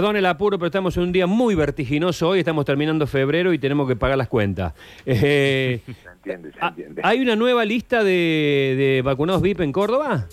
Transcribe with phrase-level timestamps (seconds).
[0.00, 2.38] Perdón el apuro, pero estamos en un día muy vertiginoso hoy.
[2.38, 4.72] Estamos terminando febrero y tenemos que pagar las cuentas.
[5.04, 7.02] Eh, Se entiende, se ah, entiende.
[7.04, 10.28] ¿Hay una nueva lista de, de vacunados VIP en Córdoba?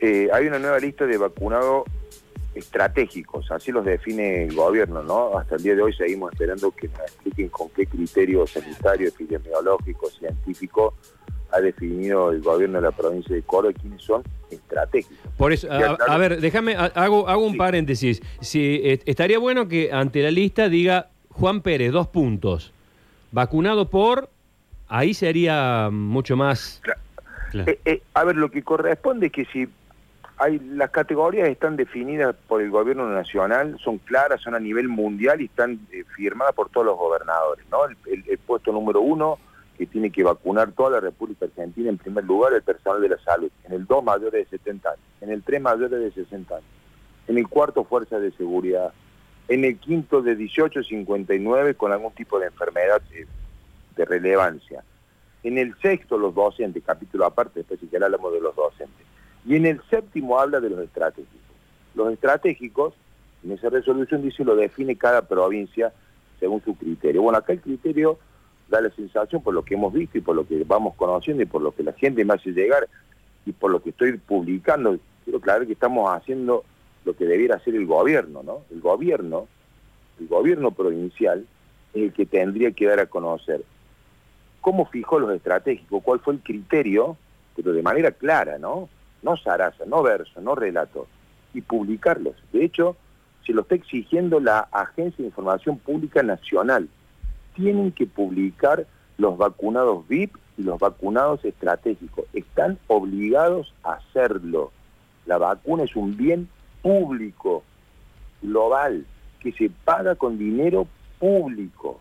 [0.00, 1.84] Eh, hay una nueva lista de vacunados
[2.54, 5.36] estratégicos, así los define el gobierno, ¿no?
[5.36, 10.08] Hasta el día de hoy seguimos esperando que nos expliquen con qué criterio sanitario, epidemiológico,
[10.08, 10.94] científico
[11.52, 15.18] ha definido el gobierno de la provincia de Córdoba quiénes son estratégicos.
[15.36, 17.58] Por eso, a, ver, déjame, hago, hago un Sí.
[17.58, 18.22] paréntesis.
[18.40, 22.72] Si, eh, estaría bueno que ante la lista diga Juan Pérez, dos puntos.
[23.32, 24.28] Vacunado por,
[24.88, 26.80] ahí sería mucho más...
[26.82, 27.00] Claro.
[27.50, 27.70] Claro.
[27.70, 29.68] Eh, eh, a ver, lo que corresponde es que si
[30.38, 35.42] hay las categorías están definidas por el gobierno nacional, son claras, son a nivel mundial
[35.42, 37.84] y están eh, firmadas por todos los gobernadores, ¿no?
[37.84, 39.38] El, el- el puesto número uno
[39.82, 43.18] que tiene que vacunar toda la República Argentina en primer lugar el personal de la
[43.18, 46.68] salud, en el dos mayores de 70 años, en el tres mayores de 60 años,
[47.26, 48.92] en el cuarto fuerzas de seguridad,
[49.48, 53.26] en el quinto de 18 a 59 con algún tipo de enfermedad eh,
[53.96, 54.84] de relevancia.
[55.42, 59.04] En el sexto, los docentes, capítulo aparte, después si hablamos de los docentes.
[59.44, 61.56] Y en el séptimo habla de los estratégicos.
[61.96, 62.94] Los estratégicos,
[63.42, 65.92] en esa resolución dice, lo define cada provincia
[66.38, 67.22] según su criterio.
[67.22, 68.20] Bueno, acá el criterio
[68.72, 71.46] da la sensación, por lo que hemos visto y por lo que vamos conociendo y
[71.46, 72.88] por lo que la gente me hace llegar
[73.46, 76.64] y por lo que estoy publicando, quiero aclarar que estamos haciendo
[77.04, 78.62] lo que debiera hacer el gobierno, ¿no?
[78.70, 79.46] El gobierno,
[80.18, 81.46] el gobierno provincial
[81.92, 83.62] es el que tendría que dar a conocer
[84.62, 87.16] cómo fijó los estratégicos, cuál fue el criterio,
[87.54, 88.88] pero de manera clara, ¿no?
[89.22, 91.06] No zaraza, no verso, no relato,
[91.52, 92.36] y publicarlos.
[92.52, 92.96] De hecho,
[93.44, 96.88] se lo está exigiendo la Agencia de Información Pública Nacional.
[97.54, 98.86] Tienen que publicar
[99.18, 102.24] los vacunados VIP y los vacunados estratégicos.
[102.32, 104.72] Están obligados a hacerlo.
[105.26, 106.48] La vacuna es un bien
[106.82, 107.62] público,
[108.40, 109.06] global,
[109.40, 110.86] que se paga con dinero
[111.18, 112.00] público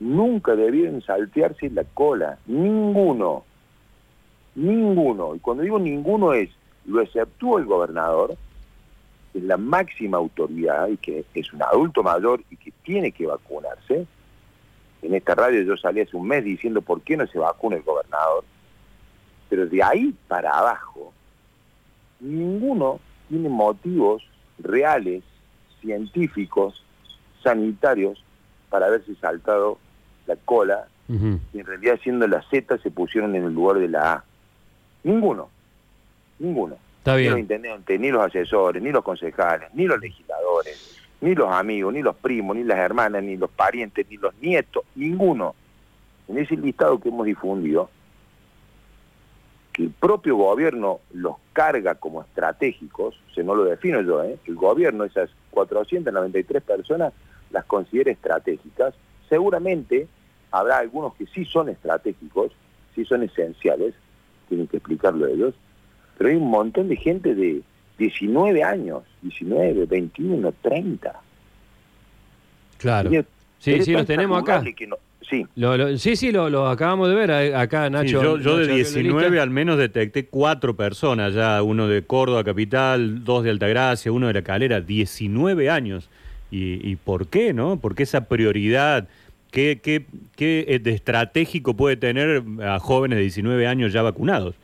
[0.00, 3.44] nunca debieron saltearse la cola, ninguno,
[4.56, 5.36] ninguno.
[5.36, 6.50] Y cuando digo ninguno es,
[6.86, 8.34] lo exceptúa el gobernador,
[9.32, 13.26] que es la máxima autoridad y que es un adulto mayor y que tiene que
[13.26, 14.06] vacunarse.
[15.02, 17.82] En esta radio yo salí hace un mes diciendo por qué no se vacuna el
[17.82, 18.44] gobernador.
[19.48, 21.12] Pero de ahí para abajo,
[22.20, 24.22] ninguno tiene motivos
[24.58, 25.22] reales,
[25.80, 26.84] científicos,
[27.42, 28.22] sanitarios,
[28.68, 29.78] para haberse saltado
[30.26, 30.86] la cola
[31.52, 34.24] y en realidad siendo la Z se pusieron en el lugar de la A.
[35.02, 35.48] Ninguno,
[36.38, 36.76] ninguno.
[36.98, 37.38] Está Ni los bien.
[37.40, 42.16] intendentes, ni los asesores, ni los concejales, ni los legisladores, ni los amigos, ni los
[42.16, 45.54] primos, ni las hermanas, ni los parientes, ni los nietos, ninguno.
[46.28, 47.90] En ese listado que hemos difundido,
[49.72, 54.38] que el propio gobierno los carga como estratégicos, o sea, no lo defino yo, ¿eh?
[54.46, 57.12] el gobierno, esas 493 personas,
[57.50, 58.94] las considera estratégicas,
[59.28, 60.08] seguramente
[60.50, 62.52] habrá algunos que sí son estratégicos,
[62.94, 63.94] sí son esenciales,
[64.48, 65.54] tienen que explicarlo ellos,
[66.16, 67.62] pero hay un montón de gente de
[68.00, 71.20] 19 años, 19, 21, 30.
[72.78, 73.10] Claro.
[73.12, 73.26] Es-
[73.58, 74.62] Sí, sí, los tenemos acá.
[74.88, 78.22] no- sí, Lo- lo- sí, sí, lo, lo acabamos de ver eh, acá, Sí, Nacho.
[78.22, 79.42] yo, yo de Nacho, 19 lista.
[79.42, 84.32] al menos detecté cuatro personas ya, uno de Córdoba Capital, dos de Altagracia, uno de
[84.32, 86.08] La Calera, 19 años.
[86.50, 87.76] ¿Y, y por qué, no?
[87.78, 89.08] ¿Por qué esa prioridad?
[89.50, 90.06] ¿Qué, qué,
[90.36, 94.54] qué eh, de estratégico puede tener a jóvenes de 19 años ya vacunados?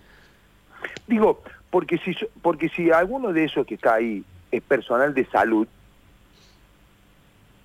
[1.06, 1.42] Digo,
[1.76, 5.68] porque si, porque si alguno de esos que está ahí es personal de salud,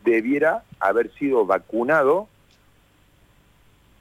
[0.04, 2.28] debiera haber sido vacunado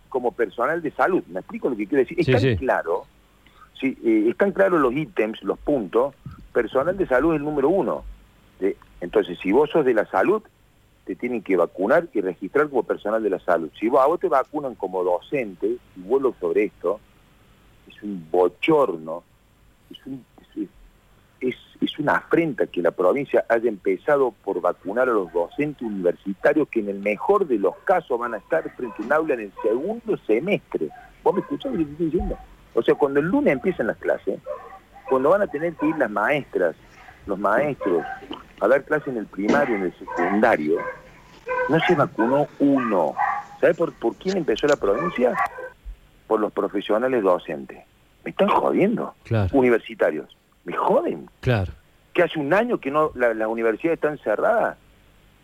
[0.08, 1.22] como personal de salud.
[1.28, 2.18] ¿Me explico lo que quiero decir?
[2.18, 2.56] Es Sí, tan sí.
[2.56, 3.06] claro,
[3.78, 6.12] sí, eh, están claros los ítems, los puntos.
[6.52, 8.02] Personal de salud es el número uno.
[9.00, 10.42] Entonces, si vos sos de la salud,
[11.04, 13.70] te tienen que vacunar y registrar como personal de la salud.
[13.78, 16.98] Si vos, a vos te vacunan como docente, y vuelvo sobre esto,
[17.88, 19.22] es un bochorno,
[19.90, 26.66] es, es- una afrenta que la provincia haya empezado por vacunar a los docentes universitarios
[26.68, 29.40] que en el mejor de los casos van a estar frente a un aula en
[29.40, 30.88] el segundo semestre.
[31.22, 32.38] ¿Vos me escuchás lo que estoy diciendo?
[32.72, 34.40] O sea, cuando el lunes empiezan las clases,
[35.10, 36.74] cuando van a tener que ir las maestras,
[37.26, 38.02] los maestros,
[38.60, 40.78] a dar clases en el primario, en el secundario,
[41.68, 43.14] no se vacunó uno.
[43.60, 45.34] ¿Sabe por, por quién empezó la provincia?
[46.26, 47.84] Por los profesionales docentes.
[48.24, 49.14] Me están jodiendo.
[49.24, 50.36] Claro, Universitarios.
[50.64, 51.28] Me joden.
[51.40, 51.72] claro.
[52.12, 54.76] Que hace un año que no la- las universidades están cerradas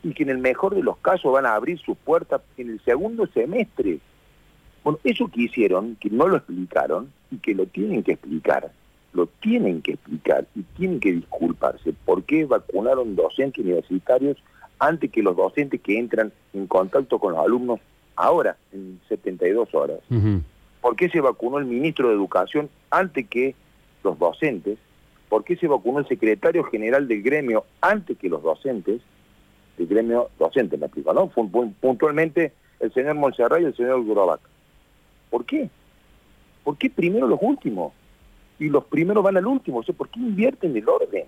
[0.02, 2.81] y que en el mejor de los casos van a abrir sus puertas en el
[2.84, 3.99] segundo semestre.
[4.82, 8.70] Bueno, eso que hicieron, que no lo explicaron y que lo tienen que explicar,
[9.12, 14.37] lo tienen que explicar y tienen que disculparse por qué vacunaron docentes universitarios
[14.78, 17.81] antes que los docentes que entran en contacto con los alumnos
[18.17, 20.00] ahora, en 72 horas.
[20.11, 20.43] Ujú.
[20.86, 23.56] ¿Por qué se vacunó el ministro de Educación antes que
[24.04, 24.78] los docentes?
[25.28, 29.00] ¿Por qué se vacunó el secretario general del gremio antes que los docentes?
[29.76, 31.26] Del gremio docente, me explico, ¿no?
[31.26, 34.38] Puntualmente el señor Montserrat y el señor Grobac.
[35.28, 35.68] ¿Por qué?
[36.62, 37.92] ¿Por qué primero los últimos?
[38.60, 39.82] Y los primeros van al último.
[39.82, 41.24] ¿por qué invierten el orden?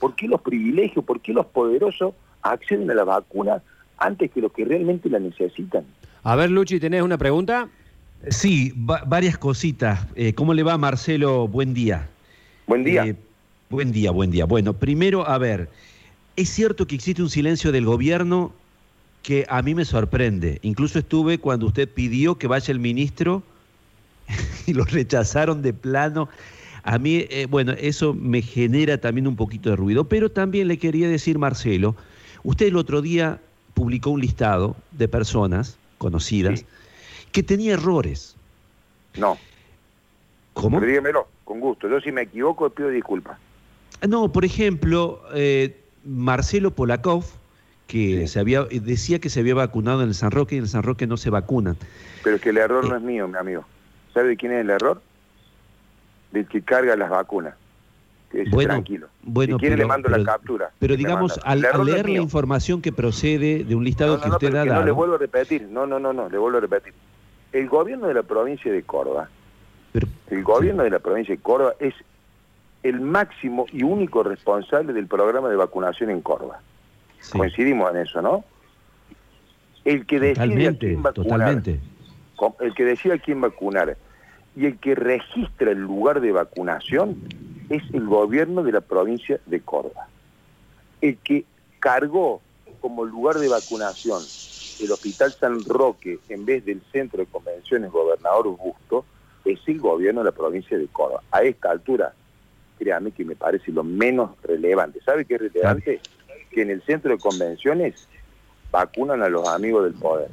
[0.00, 1.04] ¿Por qué los privilegios?
[1.04, 3.62] ¿Por qué los poderosos acceden a la vacuna
[3.96, 5.84] antes que los que realmente la necesitan?
[6.24, 7.68] A ver, Luchi, ¿tenés una pregunta?
[8.28, 10.00] Sí, va- varias cositas.
[10.16, 11.46] Eh, ¿Cómo le va, Marcelo?
[11.46, 12.08] Buen día.
[12.66, 13.06] Buen día.
[13.06, 13.16] Eh,
[13.70, 14.44] buen día, buen día.
[14.46, 15.68] Bueno, primero, a ver,
[16.34, 18.52] es cierto que existe un silencio del gobierno
[19.22, 20.58] que a mí me sorprende.
[20.62, 23.42] Incluso estuve cuando usted pidió que vaya el ministro
[24.66, 26.28] y lo rechazaron de plano.
[26.82, 30.04] A mí, eh, bueno, eso me genera también un poquito de ruido.
[30.04, 31.96] Pero también le quería decir, Marcelo,
[32.44, 33.40] usted el otro día
[33.74, 36.66] publicó un listado de personas conocidas Sí.
[37.36, 38.34] Que tenía errores.
[39.18, 39.36] No.
[40.54, 40.80] ¿Cómo?
[40.80, 41.86] Pero dígamelo, con gusto.
[41.86, 43.36] Yo si me equivoco pido disculpas.
[44.08, 47.24] No, por ejemplo, eh, Marcelo Polakov,
[47.88, 48.28] que Sí.
[48.28, 50.70] se había, eh, decía que se había vacunado en el San Roque y en el
[50.70, 51.76] San Roque no se vacunan.
[52.24, 52.88] Pero es que el error Eh.
[52.88, 53.66] no es mío, mi amigo.
[54.14, 55.02] ¿Sabe de quién es el error?
[56.32, 57.54] Del que carga las vacunas.
[58.32, 59.08] Que Bueno, tranquilo.
[59.24, 60.70] bueno, si quiere pero- le mando pero- la captura.
[60.78, 64.52] Pero digamos, al, leer la información que procede de un listado No, no, que usted
[64.58, 65.68] no le dado, vuelvo a repetir.
[65.70, 66.94] No, no, no, no, le vuelvo a repetir.
[67.56, 69.30] El gobierno de la provincia de Córdoba,
[69.90, 71.94] pero- el gobierno de la provincia de Córdoba es
[72.82, 76.60] el máximo y único responsable del programa de vacunación en Córdoba.
[77.18, 78.44] sí, Coincidimos en eso, ¿no?
[79.86, 81.80] El que decide a quién vacunar, totalmente.
[82.60, 83.96] el que decide a quién vacunar
[84.54, 87.16] y el que registra el lugar de vacunación
[87.70, 90.08] es el gobierno de la provincia de Córdoba.
[91.00, 91.46] El que
[91.80, 92.42] cargó
[92.82, 94.22] como lugar de vacunación
[94.80, 99.04] el Hospital San Roque en vez del Centro de Convenciones Gobernador Busto
[99.44, 101.22] es el gobierno de la provincia de Córdoba.
[101.30, 102.14] A esta altura,
[102.78, 105.00] créame que me parece lo menos relevante.
[105.04, 106.00] ¿Sabe qué es relevante?
[106.50, 108.08] Que en el Centro de Convenciones
[108.70, 110.28] vacunan a los amigos del poder.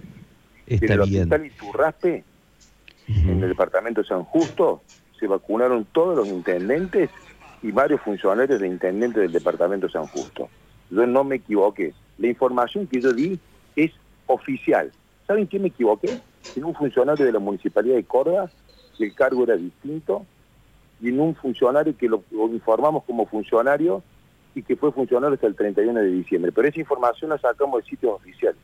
[0.67, 1.23] En el bien.
[1.23, 2.23] Hospital Iturraspe
[3.07, 4.81] en el departamento de San Justo
[5.19, 7.09] se vacunaron todos los intendentes
[7.61, 10.49] y varios funcionarios de intendentes del departamento de San Justo.
[10.89, 11.93] Yo no me equivoqué.
[12.17, 13.39] La información que yo di
[13.75, 13.91] es
[14.33, 14.91] oficial.
[15.27, 16.19] ¿Saben qué me equivoqué?
[16.55, 18.49] En un funcionario de la Municipalidad de Córdoba,
[18.97, 20.25] que el cargo era distinto,
[21.01, 24.03] y en un funcionario que lo, informamos como funcionario
[24.55, 26.51] y que fue funcionario hasta el 31 de diciembre.
[26.51, 28.59] Pero esa información la sacamos de sitios oficiales.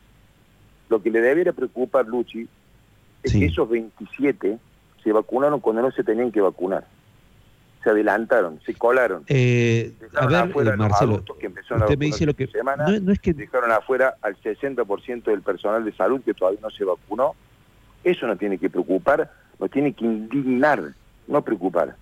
[0.88, 2.48] Lo que le debiera preocupar, Luchi,
[3.24, 3.40] es Sí.
[3.40, 4.58] que esos 27
[5.04, 6.86] se vacunaron cuando no se tenían que vacunar.
[7.84, 9.24] Se adelantaron, se colaron.
[9.28, 12.48] Eh, a ver, afuera eh, los Marcelo, que empezaron a me dice lo que...
[12.48, 13.34] semana, No, no es que...
[13.34, 17.36] dejaron afuera al 60% del personal de salud que todavía no se vacunó.
[18.04, 20.94] Eso nos tiene que preocupar, nos tiene que indignar,
[21.28, 21.96] no preocupar.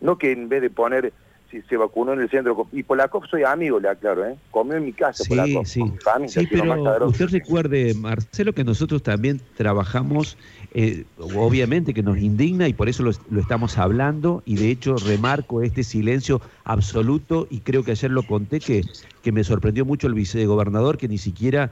[0.00, 1.12] No que en vez de poner
[1.52, 2.66] si se vacunó en el centro...
[2.72, 4.34] Y Polakov soy amigo, le aclaro, ¿eh?
[4.50, 5.80] Comió en mi casa, Sí, Polakov, sí.
[5.80, 10.36] con mi familia, Sí, pero usted recuerde, Marcelo, que nosotros también trabajamos,
[10.72, 14.96] eh, obviamente que nos indigna y por eso lo, lo estamos hablando y de hecho
[14.96, 18.82] remarco este silencio absoluto y creo que ayer lo conté que,
[19.22, 21.70] que me sorprendió mucho el vicegobernador que ni siquiera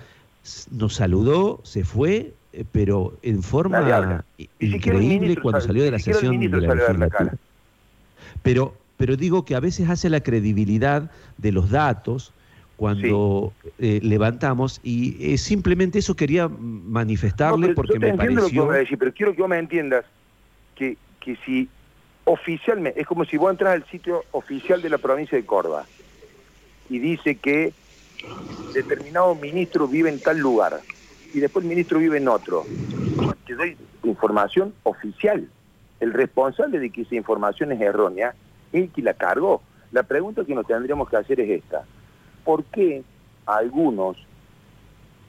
[0.70, 4.24] nos saludó, se fue, eh, pero en forma
[4.58, 7.34] increíble ministro cuando salió de la sesión de la legislatura.
[8.42, 12.34] Pero, pero digo que a veces hace la credibilidad de los datos
[12.76, 18.42] cuando eh, levantamos y eh, simplemente eso quería manifestarle No, porque yo te me entiendo
[18.42, 18.62] lo que pareció...
[18.64, 20.04] vos me decís, pero quiero que vos me entiendas
[20.74, 21.66] que, que si
[22.24, 25.86] oficialmente, es como si vos entras al sitio oficial de la provincia de Córdoba
[26.90, 27.72] y dice que
[28.74, 30.82] determinado ministro vive en tal lugar
[31.32, 32.66] y después el ministro vive en otro.
[33.46, 35.48] Te doy información oficial.
[36.00, 38.34] El responsable de que esa información es errónea
[38.72, 39.62] el que la cargó.
[39.92, 41.84] La pregunta que nos tendríamos que hacer es esta.
[42.44, 43.02] ¿Por qué
[43.46, 44.16] algunos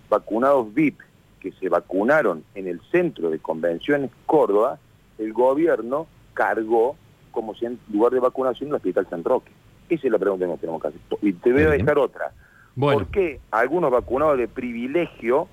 [0.10, 1.00] vacunados VIP
[1.40, 4.78] que se vacunaron en el centro de convenciones Córdoba,
[5.18, 6.96] el gobierno cargó
[7.32, 9.52] como si en lugar de vacunación el Hospital San Roque.
[9.90, 11.02] Esa es la pregunta que nos tenemos que hacer.
[11.22, 12.32] Y te voy a dejar otra.
[12.76, 15.48] Bueno, ¿Por qué algunos vacunados de privilegio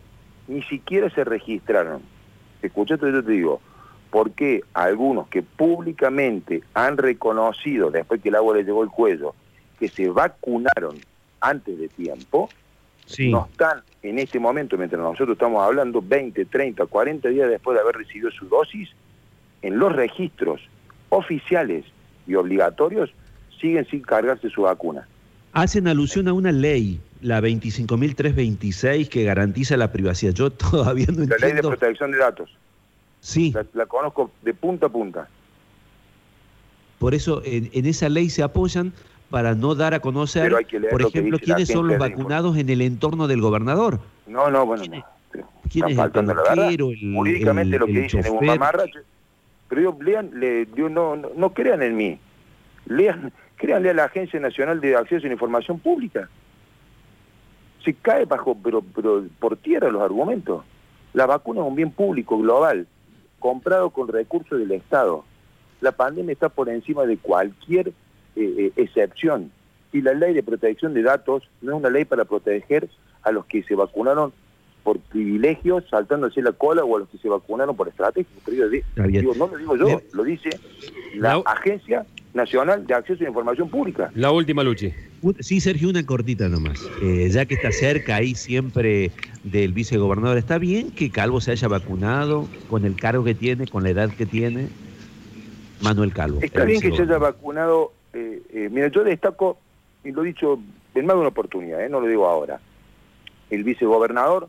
[0.46, 2.02] ni siquiera se registraron?
[2.62, 3.60] Escucha yo te digo.
[4.10, 9.34] ¿Por qué algunos que públicamente han reconocido, después que el agua les llegó al cuello,
[9.78, 10.96] que se vacunaron
[11.40, 12.48] antes de tiempo,
[13.06, 17.74] Sí, no están en este momento, mientras nosotros estamos hablando, 20, 30, 40 días después
[17.74, 18.90] de haber recibido su dosis,
[19.62, 20.60] en los registros
[21.08, 21.86] oficiales
[22.26, 23.10] y obligatorios
[23.58, 25.08] siguen sin cargarse su vacuna.
[25.54, 30.32] Hacen alusión a una ley, la 25.326, que garantiza la privacidad.
[30.34, 31.68] Yo todavía no La ley de entiendo.
[31.70, 32.50] protección de datos.
[33.20, 35.28] Sí, La, la conozco de punta a punta.
[36.98, 38.92] por eso en, en esa ley se apoyan
[39.30, 40.52] para no dar a conocer,
[40.90, 44.00] por ejemplo, quiénes son los vacunados en el entorno del gobernador.
[44.26, 45.04] No, no, bueno, ¿Quién es-
[45.70, 48.46] quién es el peluquero, el- Jurídicamente el- lo que el dicen es un chofer?
[48.48, 49.00] mamarracho.
[49.68, 52.18] Pero yo, lean, le, yo no, no, no crean en mí.
[52.86, 56.28] Lean, créanle a la Agencia Nacional de Acceso a la Información Pública.
[57.84, 60.64] Se cae bajo, pero, pero por tierra los argumentos.
[61.12, 62.86] La vacuna es un bien público, global,
[63.38, 65.24] comprado con recursos del Estado.
[65.80, 67.92] La pandemia está por encima de cualquier eh,
[68.36, 69.50] eh, excepción.
[69.92, 72.88] Y la ley de protección de datos no es una ley para proteger
[73.22, 74.32] a los que se vacunaron
[74.84, 78.30] por privilegios, saltándose la cola, o a los que se vacunaron por estrategia.
[79.20, 80.50] Digo, no lo digo yo, lo dice
[81.16, 84.10] La- Agencia Nacional de Acceso a la Información Pública.
[84.14, 84.92] La última, Luchi.
[85.40, 86.86] Sí, Sergio, una cortita nomás.
[87.02, 89.10] Eh, ya que está cerca ahí siempre
[89.44, 93.82] del vicegobernador, ¿está bien que Calvo se haya vacunado con el cargo que tiene, con
[93.82, 94.68] la edad que tiene?
[95.80, 96.40] Manuel Calvo.
[96.42, 97.92] Está el bien que se haya vacunado.
[98.12, 99.58] eh, eh, mira, yo destaco,
[100.04, 100.58] y lo he dicho
[100.94, 102.60] en más de una oportunidad, eh, no lo digo ahora,
[103.50, 104.48] el vicegobernador,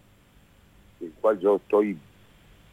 [1.00, 1.98] del cual yo estoy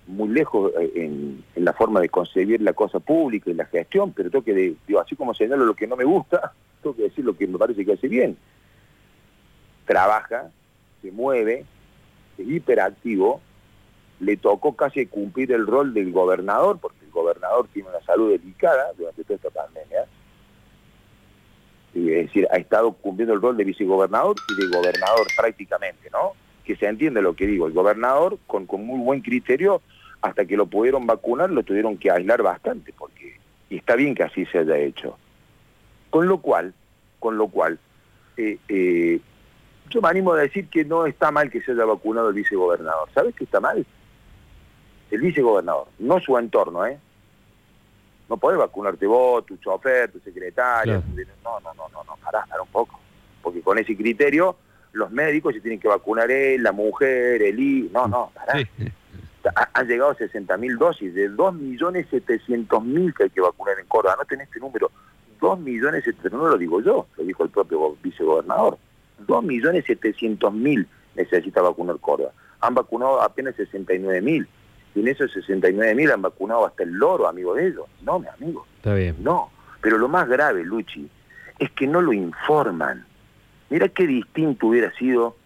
[0.06, 4.30] muy lejos eh, en, la forma de concebir la cosa pública y la gestión, pero
[4.30, 7.24] tengo que, de- digo, así como señalo lo que no me gusta, tengo que decir
[7.24, 8.36] lo que me parece que hace bien.
[9.86, 10.50] Trabaja,
[11.02, 11.64] se mueve,
[12.38, 13.40] es hiperactivo,
[14.20, 18.92] le tocó casi cumplir el rol del gobernador, porque el gobernador tiene una salud delicada
[18.96, 20.06] durante toda esta pandemia.
[21.94, 26.32] Es decir, ha estado cumpliendo el rol de vicegobernador y de gobernador prácticamente, ¿no?
[26.64, 27.66] Que se entiende lo que digo.
[27.66, 29.80] El gobernador, con, con muy buen criterio,
[30.22, 34.22] hasta que lo pudieron vacunar, lo tuvieron que aislar bastante, porque y está bien que
[34.22, 35.18] así se haya hecho.
[36.10, 36.72] Con lo cual,
[37.18, 37.78] con lo cual,
[38.36, 39.20] eh, eh,
[39.90, 43.08] yo me animo a decir que no está mal que se haya vacunado el vicegobernador.
[43.14, 43.84] ¿Sabes qué está mal?
[45.10, 46.98] El vicegobernador, no su entorno, ¿eh?
[48.28, 51.00] No podés vacunarte vos, tu chofer, tu secretaria.
[51.00, 51.32] Claro.
[51.44, 52.98] No, no, no, no, no, pará, pará un poco.
[53.40, 54.56] Porque con ese criterio,
[54.92, 57.90] los médicos se tienen que vacunar él, la mujer, el hijo.
[57.92, 58.58] No, no, pará.
[58.58, 58.92] Sí.
[59.56, 64.16] Ha- Han llegado 60.000 dosis, de 2.700.000 que hay que vacunar en Córdoba.
[64.18, 64.90] No tenés este número.
[65.40, 68.78] 2.700.000, no lo digo yo, lo dijo el propio go- vicegobernador.
[69.26, 72.32] 2.700.000 necesita vacunar Córdoba.
[72.60, 74.46] Han vacunado apenas 69.000.
[74.94, 77.84] Y en esos 69.000 han vacunado hasta el loro, amigo de ellos.
[78.02, 78.66] No, mi amigo.
[78.76, 79.16] Está bien.
[79.20, 79.50] No,
[79.82, 81.08] pero lo más grave, Luchi,
[81.58, 83.04] es que no lo informan.
[83.68, 85.36] Mira qué distinto hubiera sido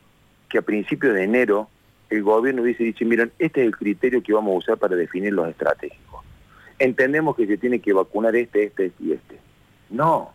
[0.48, 1.68] que a principios de enero
[2.10, 5.32] el gobierno hubiese dicho, miren, este es el criterio que vamos a usar para definir
[5.32, 6.24] los estratégicos.
[6.78, 9.38] Entendemos que se tiene que vacunar este, este, este y este.
[9.90, 10.32] No,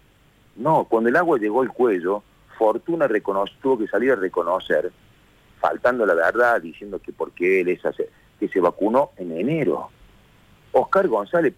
[0.55, 2.23] no, cuando el agua llegó al cuello,
[2.57, 3.09] Fortuna
[3.61, 4.91] tuvo que salir a reconocer,
[5.59, 7.81] faltando la verdad, diciendo que porque él es
[8.39, 9.89] que se vacunó en enero.
[10.71, 11.53] Oscar González,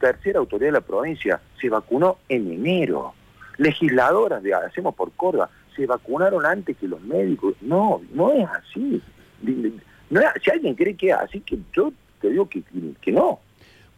[0.00, 3.12] tercera autoridad de la provincia, se vacunó en enero.
[3.58, 7.54] Legisladoras de Hacemos por Córdoba se vacunaron antes que los médicos.
[7.60, 9.02] No, no es así.
[9.42, 12.62] No si alguien cree que es así, que yo te digo que,
[13.00, 13.40] que no.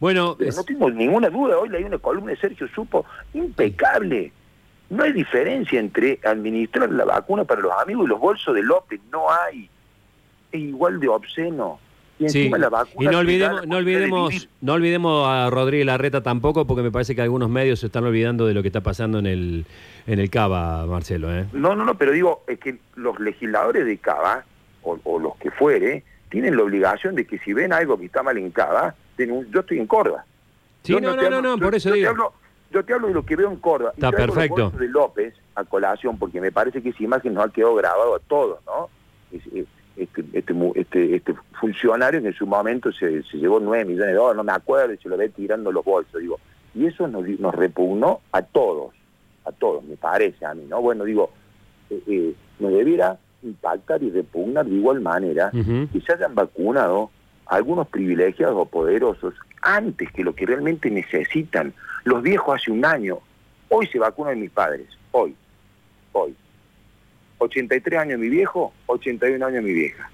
[0.01, 1.59] Bueno, Pero no tengo ninguna duda.
[1.59, 3.05] Hoy leí una columna de Sergio Supo
[3.35, 4.31] impecable.
[4.89, 8.99] No hay diferencia entre administrar la vacuna para los amigos y los bolsos de López.
[9.11, 9.69] No hay.
[10.51, 11.79] Es igual de obsceno.
[12.17, 12.39] Y sí.
[12.39, 16.81] encima la vacuna Y no olvidemos, no olvidemos, no olvidemos a Rodríguez Larreta tampoco, porque
[16.81, 19.65] me parece que algunos medios se están olvidando de lo que está pasando en el,
[20.07, 21.45] en el Cava, Marcelo, ¿eh?
[21.53, 24.45] No, no, no, pero digo, es que los legisladores de Cava,
[24.83, 28.23] o, o los que fuere, tienen la obligación de que si ven algo que está
[28.23, 30.25] mal denun- yo estoy en Córdoba.
[30.83, 32.05] Sí, Yo no, te no, no, hablo- no, yo- por eso yo digo.
[32.05, 32.33] Te hablo,
[32.71, 33.91] yo te hablo de lo que veo en Córdoba.
[33.95, 34.69] Está y perfecto.
[34.71, 38.19] de López a colación, porque me parece que esa imagen nos ha quedado grabado a
[38.19, 38.89] todos, ¿no?
[39.31, 43.83] Es- es- Este, este, este, este funcionario que en su momento se, se llevó 9
[43.83, 46.39] millones de dólares, no me acuerdo, y se lo ve tirando los bolsos, digo.
[46.73, 48.95] Y eso nos, nos repugnó a todos,
[49.43, 50.81] a todos, me parece a mí, ¿no?
[50.81, 51.29] Bueno, digo,
[51.89, 55.87] eh, eh, nos debiera impactar y repugnar de igual manera Ujú.
[55.91, 57.11] que se hayan vacunado
[57.45, 61.73] algunos privilegiados o poderosos antes que lo que realmente necesitan.
[62.03, 63.19] Los viejos hace un año,
[63.69, 65.35] hoy se vacunan mis padres, hoy,
[66.13, 66.35] hoy.
[67.39, 70.09] 83 años mi viejo, 81 años mi vieja,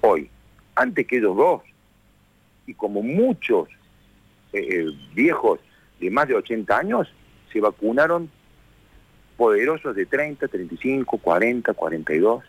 [0.00, 0.30] hoy.
[0.74, 1.62] Antes que ellos dos,
[2.66, 3.68] y como muchos
[4.52, 5.60] eh, eh, viejos
[6.00, 7.12] de más de 80 años,
[7.52, 8.30] se vacunaron
[9.36, 12.44] poderosos de 30, 35, 40, 42.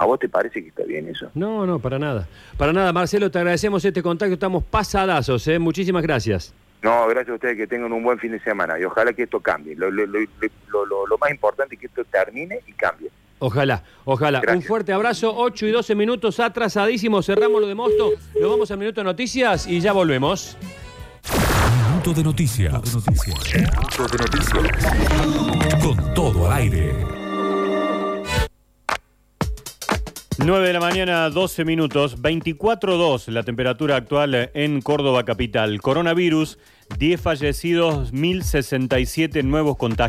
[0.00, 1.30] ¿A vos te parece que está bien eso?
[1.34, 2.26] No, no, para nada.
[2.56, 5.58] Para nada, Marcelo, te agradecemos este contacto, estamos pasadazos, ¿eh?
[5.58, 6.54] Muchísimas gracias.
[6.80, 9.40] No, gracias a ustedes que tengan un buen fin de semana y ojalá que esto
[9.40, 9.76] cambie.
[9.76, 13.10] Lo, lo- lo- lo- lo- lo más importante es que esto termine y cambie.
[13.40, 14.40] Ojalá, ojalá.
[14.40, 14.62] Gracias.
[14.64, 17.26] Un fuerte abrazo, 8 y 12 minutos atrasadísimos.
[17.26, 18.12] Cerramos lo de Mosto.
[18.40, 20.56] Nos vamos al minuto de noticias y ya volvemos.
[21.90, 22.72] Minuto de noticias.
[22.72, 25.82] Minuto de noticias.
[25.82, 27.19] Con todo al aire.
[30.42, 35.82] 9 de la mañana, 12 minutos, 24.2 la temperatura actual en Córdoba capital.
[35.82, 36.58] Coronavirus,
[36.98, 40.08] 10 fallecidos, 1067 nuevos contagios.